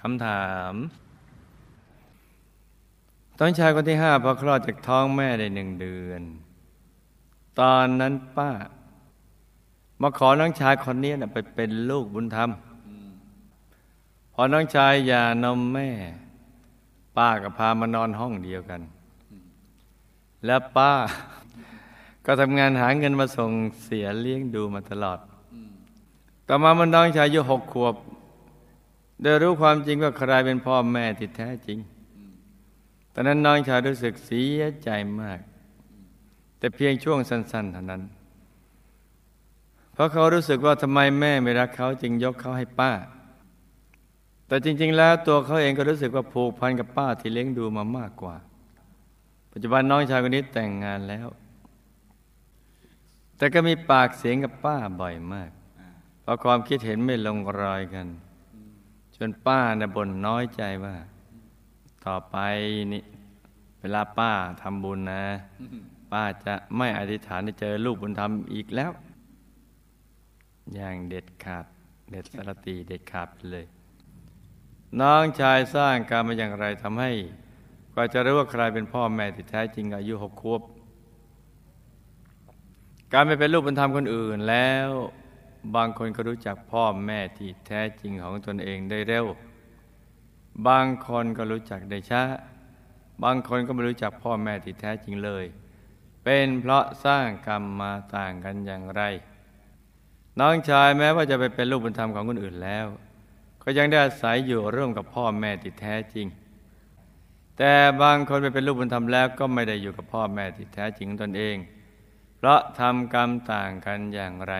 [0.00, 0.74] คำถาม
[3.38, 6.22] ตอนชายคนที่ห้าพอคลอดจากท้องแม่ได้หนึ่งเดือน
[7.60, 8.50] ตอนนั้นป้า
[10.00, 12.50] มาขอน้องชายคนนี้นะไปเป็นลูกบุญธรรม
[14.32, 15.90] พอน้องชายหย่านมแม่
[17.16, 18.80] ป้าก็พามานอนห้องเดียวกัน
[20.46, 20.92] แล้วป้า
[22.26, 23.50] ก็ทำงานหาเงินมาส่ง
[23.84, 25.18] เสียเลี้ยงดูมาตลอด
[26.48, 27.94] ต่อมามันน้องชายอายุหกขวบ
[29.22, 31.78] ได้รู้ความจริงว่าใครเป็นพ่อแม่ที่แท้จริง
[33.14, 34.88] ตอนนั้นน้องชายรู้สึกเสียใจ
[35.20, 35.40] มาก
[36.58, 38.02] แต่เพียงช่วงสั้นๆเท่านั้น
[39.92, 42.92] เพราะเขารู้สึกว่าทำไมแม่ไม่รักเขาจึงยกเขาให้ป้า
[44.46, 48.36] แต่จริง ๆ แล้วตัวเขาเองก็รู้สึกว่าผูกพันกับป้าที่เลี้ยงดูมามากกว่า
[49.52, 51.28] ปัจจุบันน้องชายคนนี้แต่งงานแล้ว
[53.36, 55.50] แต่ก็มีปากเสียงกับป้าบ่อยมาก
[56.22, 58.06] เพราะความคิดเห็นไม่ลงรอยกัน
[59.22, 60.94] จนป้าเนี่ยบ่นน้อยใจว่า
[62.06, 62.36] ต่อไป
[62.92, 63.02] นี่
[63.80, 65.24] เวลาป้าทำบุญนะ
[66.12, 68.92] ป้าจะไม่อธิษฐานจะเจอลูกบุญธรรมอีกแล้ว
[70.74, 71.66] อย่างเด็ดขาด
[72.10, 73.66] เด็ดสรตีเด็ดขาดไปเลย
[75.00, 77.10] น้องชายสร้างการมาอย่างไรทำให้
[77.94, 80.62] กว่าจะรู้ว่าใครเป็นพ่อแม่ที่แท้จริงอายุหกขวบ
[83.12, 84.88] การไม่เป็นลูกบุญธรรมคนอื่นแล้ว
[85.74, 89.26] บางคนก็รู้จักพ่อแม่ที่แท้จริงของตนเองได้เร็ว
[90.68, 92.22] บางคนก็รู้จักได้ช้า
[93.22, 95.44] บางคนก็ไม่รู้จักพ่อแม่ที่แท้จริงเลย
[96.24, 99.02] เป็นเพราะสร้างกรรมมาต่างกันอย่างไร
[100.40, 102.86] น้องชายแม้ว่าจะไปเป็นลูกบุญธรรมของคนอื่นแล้ว
[103.62, 106.26] ก็ยังได้อาศัยอยู่ร่วมกับพ่อแม่ที่แท้จริง
[107.58, 111.56] แต่บางคนไปเป็นลูกบุญธรรมแล้วก็ไม่ได้อยู่กับพ่อแม่ที่แท้จริงตนเอง
[112.36, 114.54] เพราะทำกรรมต่างกันอย่างไร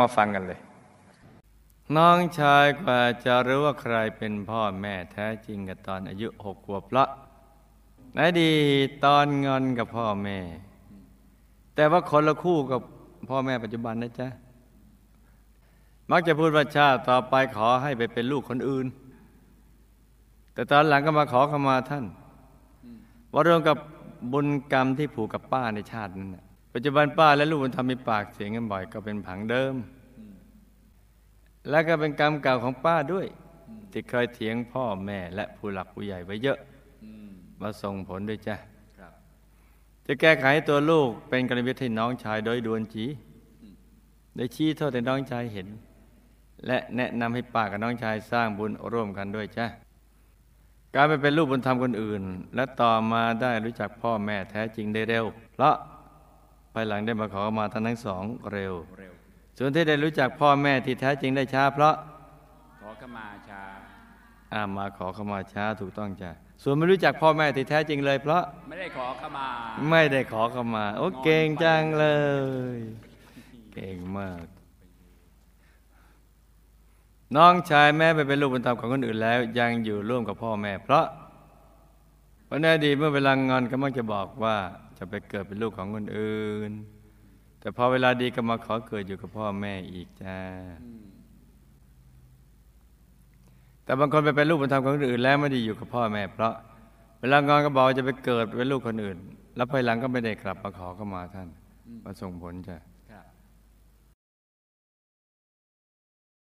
[0.00, 0.60] มาฟังกันเลย
[1.96, 7.04] น้องชายกว่าจะรู้ว่าใครเป็นพ่อแม่แท้จริงกับตอนอายุหกขวบละ
[8.14, 8.54] ในอดี
[8.86, 10.38] ตตอนงอนกับพ่อแม่
[11.74, 12.80] แต่ว่าคนละคู่กับ
[13.28, 14.28] พ่อแม่ปัจจุบันนะจ๊ะ
[16.10, 18.86] มักจะพูดว่าชาติต่อไปขอให้ไปเป็นลูกคนอื่น
[20.54, 22.04] แต่ตอนหลังก็มาขอขมาท่าน
[23.32, 23.76] ว่าเรื่องกับ
[24.32, 29.74] บุญกรรมที่ผูกกับป้าในชาตินั้นน่ะ ปัจจุบันป้าและลูกบุญธรรมมีปากเสียงกันบ่อยก็เป็นผังเดิม
[31.70, 33.26] และก็เป็นกรรมเก่าของป้าด้วย
[33.90, 36.58] ที่เคยเถียงพ่อแม่และผู้หลักผู้ใหญ่ไว้เยอะ
[37.60, 38.56] มาส่งผลด้วยจ้ะ
[40.06, 43.06] จะแก้ไขให้ตัวลูกเป็นกรณีวิธีน้องชายโดยด่วนจี
[44.36, 45.68] ได้ชี้โทษให้น้องชายเห็น
[46.66, 49.66] และแนะนำให้ป้ากับน้องชายสร้างบุญร่วมกันด้วยจ้ะ
[50.94, 52.22] การไปเป็นลูกบุญธรรมคนอื่น
[52.54, 55.74] และต่อมาได้รู้จักพ่อแม่แท้จริงได้เร็ว เพราะ
[56.72, 59.12] ภายหลังได้มาขอมาทั้งทั้งสองเร็วเร็ว
[59.58, 61.94] ส่วนที่ได้รู้จักพ่อแม่ที่แท้จริงได้ช้า เพราะ
[62.80, 63.62] ขอขมาชา
[64.52, 66.30] อามาขอเข้ามาช้าถูกต้องจ้ะ
[66.62, 69.48] ส่วนไม่รู้จักพ่อแม่ที่แท้จริงเลย เพราะไม่ได้ขอขมา
[69.90, 72.06] ไม่ได้ขอเข้ามา โอ้เก่งจังเล
[72.76, 72.78] ย
[73.72, 74.44] เก่งมาก
[77.36, 81.06] น้องชายแม้ไปเป็นลูกบุญธรรมของคนอื่นแล้ว ยังอยู่ร่วมกับพ่อแม่ เพราะ
[82.48, 84.56] วันอดีตเมื่อเวลางอนก็มักจะบอกว่า
[85.04, 86.70] จะไปเกิดเป็นลูกของคนอื่น
[87.60, 90.36] แต่พอเวลาดีก็มาขอเกิดอยู่กับพ่อแม่อีกจ้า
[93.84, 96.54] แต่บางคนไปเป็นลูกบุญธรรมของคนอื่นแล้วไม่ได้อยู่กับพ่อแม่ เพราะ
[97.20, 99.18] เวลางอนก็บอกจะไปเกิดเป็นลูกคนอื่น
[99.56, 101.48] แล้วภายหลังก็ไม่ได้กลับมาขอเข้ามาท่าน
[102.04, 102.76] มาส่งผลจ้ะ